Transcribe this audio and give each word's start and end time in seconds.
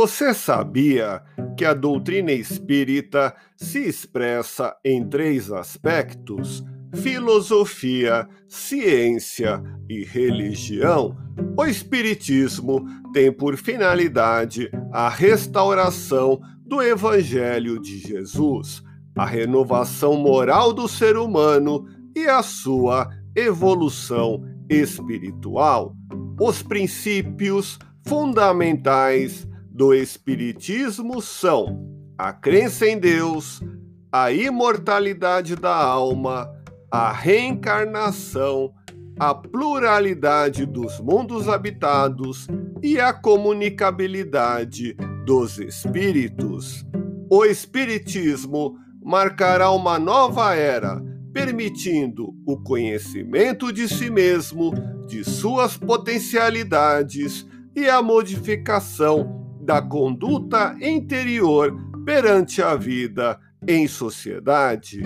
Você 0.00 0.32
sabia 0.32 1.20
que 1.56 1.64
a 1.64 1.74
doutrina 1.74 2.30
espírita 2.30 3.34
se 3.56 3.80
expressa 3.80 4.76
em 4.84 5.04
três 5.04 5.50
aspectos: 5.50 6.62
filosofia, 6.94 8.28
ciência 8.46 9.60
e 9.90 10.04
religião? 10.04 11.16
O 11.56 11.64
Espiritismo 11.64 12.84
tem 13.12 13.32
por 13.32 13.56
finalidade 13.56 14.70
a 14.92 15.08
restauração 15.08 16.40
do 16.64 16.80
Evangelho 16.80 17.82
de 17.82 17.98
Jesus, 17.98 18.80
a 19.16 19.26
renovação 19.26 20.14
moral 20.14 20.72
do 20.72 20.86
ser 20.86 21.16
humano 21.16 21.84
e 22.16 22.28
a 22.28 22.40
sua 22.40 23.10
evolução 23.34 24.44
espiritual. 24.70 25.92
Os 26.40 26.62
princípios 26.62 27.80
fundamentais 28.06 29.47
do 29.78 29.94
Espiritismo 29.94 31.22
são 31.22 31.88
a 32.18 32.32
crença 32.32 32.84
em 32.84 32.98
Deus, 32.98 33.62
a 34.10 34.32
imortalidade 34.32 35.54
da 35.54 35.72
alma, 35.72 36.50
a 36.90 37.12
reencarnação, 37.12 38.72
a 39.20 39.32
pluralidade 39.32 40.66
dos 40.66 40.98
mundos 40.98 41.48
habitados 41.48 42.48
e 42.82 42.98
a 42.98 43.12
comunicabilidade 43.12 44.96
dos 45.24 45.60
espíritos. 45.60 46.84
O 47.30 47.44
Espiritismo 47.44 48.76
marcará 49.00 49.70
uma 49.70 49.96
nova 49.96 50.56
era, 50.56 51.00
permitindo 51.32 52.34
o 52.44 52.60
conhecimento 52.60 53.72
de 53.72 53.86
si 53.86 54.10
mesmo, 54.10 54.72
de 55.06 55.22
suas 55.22 55.76
potencialidades 55.76 57.46
e 57.76 57.88
a 57.88 58.02
modificação 58.02 59.37
da 59.68 59.82
conduta 59.82 60.74
interior 60.80 61.76
perante 62.06 62.62
a 62.62 62.74
vida 62.74 63.38
em 63.66 63.86
sociedade. 63.86 65.02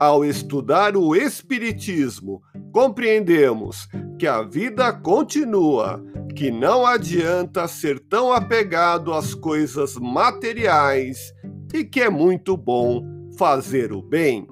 Ao 0.00 0.24
estudar 0.24 0.96
o 0.96 1.14
Espiritismo, 1.14 2.40
compreendemos 2.72 3.86
que 4.18 4.26
a 4.26 4.40
vida 4.40 4.90
continua, 4.90 6.02
que 6.34 6.50
não 6.50 6.86
adianta 6.86 7.68
ser 7.68 8.00
tão 8.08 8.32
apegado 8.32 9.12
às 9.12 9.34
coisas 9.34 9.96
materiais 9.96 11.34
e 11.74 11.84
que 11.84 12.00
é 12.00 12.08
muito 12.08 12.56
bom 12.56 13.04
fazer 13.38 13.92
o 13.92 14.00
bem. 14.00 14.46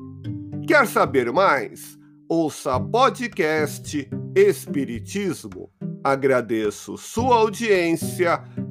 Quer 0.69 0.87
saber 0.87 1.33
mais? 1.33 1.99
Ouça 2.29 2.79
podcast 2.79 4.11
Espiritismo. 4.37 5.71
Agradeço 6.05 6.99
sua 6.99 7.37
audiência 7.37 8.45